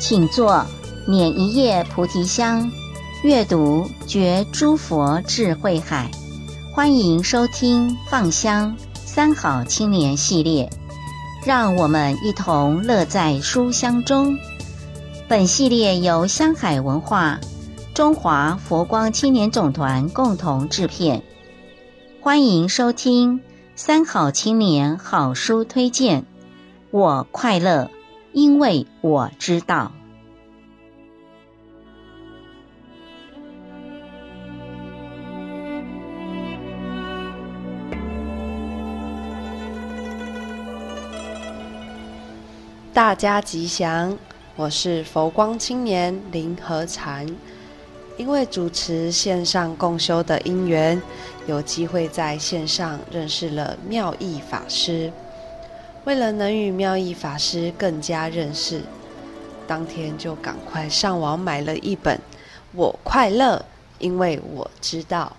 [0.00, 0.64] 请坐，
[1.06, 2.72] 捻一叶菩提香，
[3.22, 6.10] 阅读觉诸佛智慧海。
[6.74, 10.70] 欢迎收听《放香三好青年》系列，
[11.44, 14.38] 让我们一同乐在书香中。
[15.28, 17.38] 本系列由香海文化、
[17.92, 21.22] 中华佛光青年总团共同制片。
[22.22, 23.38] 欢迎收听
[23.76, 26.22] 《三好青年好书推荐》，
[26.90, 27.90] 我快乐，
[28.32, 29.92] 因为我知道。
[42.92, 44.18] 大家吉祥，
[44.56, 47.24] 我是佛光青年林和禅。
[48.16, 51.00] 因为主持线上共修的因缘，
[51.46, 55.12] 有机会在线上认识了妙义法师。
[56.04, 58.82] 为了能与妙义法师更加认识，
[59.68, 62.16] 当天就赶快上网买了一本
[62.72, 63.64] 《我快乐，
[64.00, 65.32] 因为我知道》。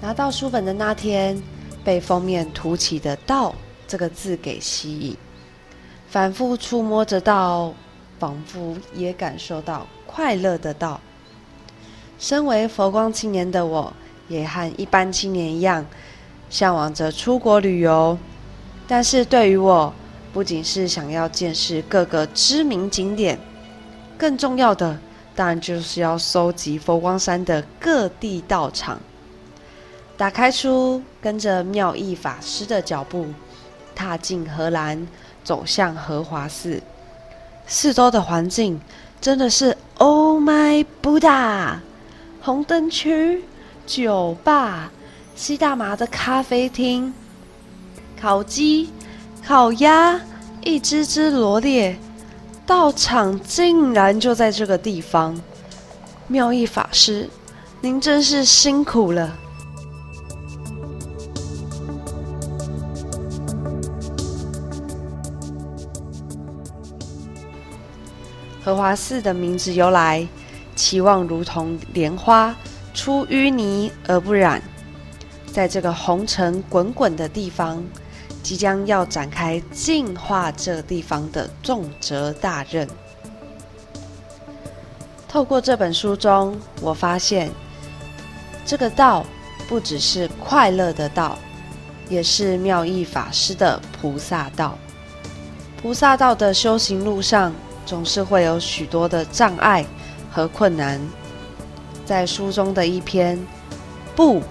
[0.00, 1.42] 拿到书本的那天，
[1.82, 3.52] 被封面凸起的“道”
[3.88, 5.16] 这个字给吸引。
[6.10, 7.74] 反复触摸着道，
[8.18, 11.00] 仿佛也感受到快乐的道。
[12.18, 13.92] 身为佛光青年的我，
[14.26, 15.84] 也和一般青年一样，
[16.48, 18.18] 向往着出国旅游。
[18.86, 19.92] 但是对于我，
[20.32, 23.38] 不仅是想要见识各个知名景点，
[24.16, 24.98] 更重要的，
[25.36, 28.98] 当然就是要搜集佛光山的各地道场。
[30.16, 33.26] 打开书，跟着妙义法师的脚步，
[33.98, 35.04] 踏进荷兰。
[35.44, 36.82] 走向荷华寺，
[37.66, 38.78] 四周的环境
[39.18, 41.76] 真的是 Oh my Buddha！
[42.42, 43.42] 红灯区、
[43.86, 44.92] 酒吧、
[45.34, 47.14] 吸大麻的咖啡厅、
[48.20, 48.90] 烤鸡、
[49.42, 50.20] 烤鸭，
[50.60, 51.98] 一只只罗列，
[52.66, 55.40] 道场竟然就在这个地方。
[56.26, 57.26] 妙义法师，
[57.80, 59.34] 您真是辛苦了。
[68.68, 70.28] 荷华寺的名字由来，
[70.76, 72.54] 期望如同莲花
[72.92, 74.62] 出淤泥而不染。
[75.50, 77.82] 在这个红尘滚滚的地方，
[78.42, 82.86] 即将要展开净化这地方的重责大任。
[85.26, 87.50] 透过这本书中，我发现
[88.66, 89.24] 这个道
[89.66, 91.38] 不只是快乐的道，
[92.10, 94.76] 也是妙义法师的菩萨道。
[95.80, 97.50] 菩萨道的修行路上，
[97.88, 99.82] 总是会有许多的障碍
[100.30, 101.00] 和困难。
[102.04, 103.38] 在书中的一篇
[104.14, 104.42] 不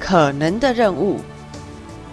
[0.00, 1.20] 可能的任务，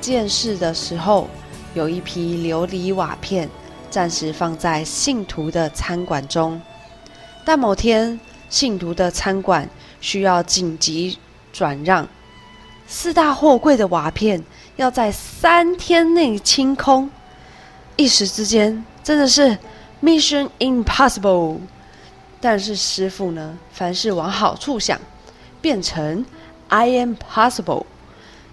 [0.02, 1.30] 见识的时候，
[1.74, 3.50] 有一批琉璃瓦片
[3.90, 6.62] 暂时放在信徒的餐馆中，
[7.46, 8.20] 但某天
[8.50, 9.70] 信徒的餐馆
[10.02, 11.18] 需要紧急
[11.54, 12.06] 转让，
[12.86, 14.44] 四大货柜的瓦片
[14.76, 17.10] 要在三天内清空，
[17.96, 19.58] 一时之间真的是。
[20.06, 21.58] Mission Impossible，
[22.40, 25.02] 但是师傅呢，凡事往好处想，
[25.60, 26.24] 变成
[26.68, 27.88] I am possible。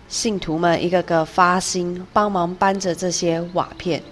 [0.08, 4.02] 信徒们一个个发心帮忙搬着这些瓦片，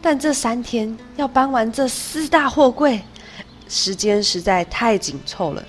[0.00, 3.02] 但这三天要搬完这四大货柜，
[3.68, 5.62] 时间实在太紧凑了。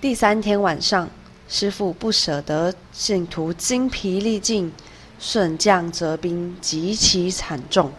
[0.00, 1.06] 第三天晚上，
[1.46, 4.72] 师傅不舍得信徒精疲力尽，
[5.18, 7.92] 顺降折兵极其惨重。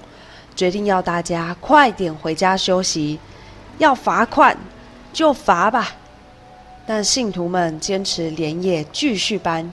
[0.56, 3.20] 决定要大家快点回家休息，
[3.78, 4.58] 要罚款
[5.12, 5.92] 就罚吧。
[6.86, 9.72] 但信徒们坚持连夜继续搬，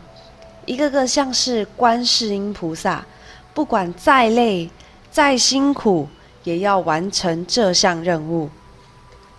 [0.66, 3.04] 一个个像是观世音菩萨，
[3.52, 4.68] 不管再累
[5.10, 6.08] 再辛苦，
[6.44, 8.48] 也要完成这项任务。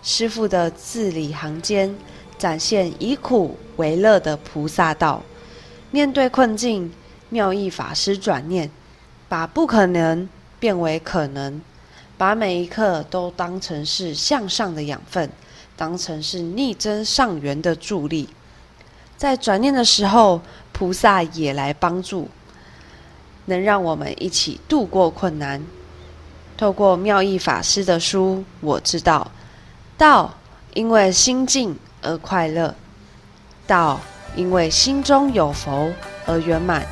[0.02, 1.94] 师傅的字里行间
[2.38, 5.22] 展现以苦为乐的菩萨道。
[5.90, 6.92] 面对困境，
[7.28, 8.70] 妙义法师转念，
[9.28, 10.28] 把不可能。
[10.60, 11.60] 变为可能，
[12.16, 15.28] 把每一刻都当成是向上的养分，
[15.74, 18.28] 当成是逆增上缘的助力。
[19.16, 20.40] 在转念的时候，
[20.72, 22.28] 菩萨也来帮助，
[23.46, 25.60] 能让我们一起度过困难。
[26.56, 29.30] 透过妙义法师的书，我知道，
[29.96, 30.34] 道
[30.74, 32.74] 因为心静而快乐，
[33.66, 33.98] 道
[34.36, 35.90] 因为心中有佛
[36.26, 36.86] 而圆满。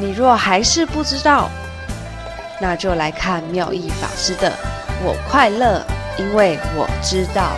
[0.00, 1.50] 你若还是不知道，
[2.60, 4.50] 那就来看妙意法师的
[5.04, 5.84] 《我快乐，
[6.18, 7.52] 因为我知道》。